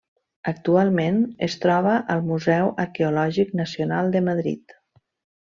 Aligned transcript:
Actualment 0.51 1.19
es 1.47 1.57
troba 1.65 1.91
al 2.15 2.23
Museu 2.31 2.73
Arqueològic 2.85 3.53
Nacional 3.61 4.11
de 4.17 4.25
Madrid. 4.31 4.77